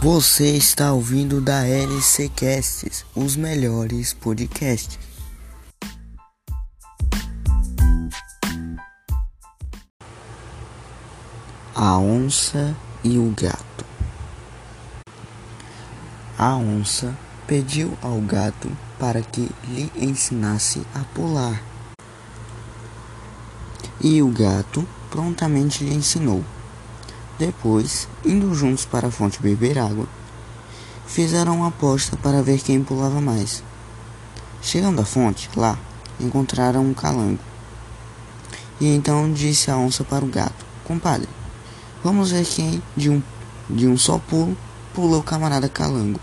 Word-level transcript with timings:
Você 0.00 0.56
está 0.56 0.92
ouvindo 0.92 1.40
da 1.40 1.66
LC 1.66 2.28
Casts, 2.28 3.04
os 3.16 3.34
melhores 3.34 4.14
podcasts. 4.14 4.96
A 11.74 11.98
onça 11.98 12.76
e 13.02 13.18
o 13.18 13.34
gato. 13.36 13.84
A 16.38 16.54
onça 16.54 17.12
pediu 17.48 17.98
ao 18.00 18.20
gato 18.20 18.70
para 19.00 19.20
que 19.20 19.50
lhe 19.64 19.90
ensinasse 19.96 20.80
a 20.94 21.00
pular. 21.12 21.60
E 24.00 24.22
o 24.22 24.28
gato 24.28 24.86
prontamente 25.10 25.82
lhe 25.82 25.92
ensinou. 25.92 26.44
Depois, 27.38 28.08
indo 28.24 28.52
juntos 28.52 28.84
para 28.84 29.06
a 29.06 29.10
fonte 29.12 29.40
beber 29.40 29.78
água, 29.78 30.08
fizeram 31.06 31.58
uma 31.58 31.68
aposta 31.68 32.16
para 32.16 32.42
ver 32.42 32.60
quem 32.60 32.82
pulava 32.82 33.20
mais. 33.20 33.62
Chegando 34.60 35.00
à 35.00 35.04
fonte, 35.04 35.48
lá, 35.56 35.78
encontraram 36.18 36.84
um 36.84 36.92
calango. 36.92 37.38
E 38.80 38.88
então 38.88 39.32
disse 39.32 39.70
a 39.70 39.76
onça 39.76 40.02
para 40.02 40.24
o 40.24 40.28
gato: 40.28 40.66
Compadre, 40.84 41.28
vamos 42.02 42.32
ver 42.32 42.44
quem 42.44 42.82
de 42.96 43.08
um, 43.08 43.22
de 43.70 43.86
um 43.86 43.96
só 43.96 44.18
pulo 44.18 44.56
pula 44.92 45.18
o 45.18 45.22
camarada 45.22 45.68
calango. 45.68 46.20